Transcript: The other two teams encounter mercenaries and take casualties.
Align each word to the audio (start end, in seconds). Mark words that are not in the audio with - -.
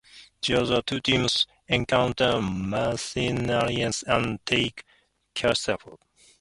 The 0.41 0.59
other 0.59 0.81
two 0.81 0.99
teams 0.99 1.45
encounter 1.67 2.41
mercenaries 2.41 4.01
and 4.07 4.43
take 4.47 4.83
casualties. 5.35 5.99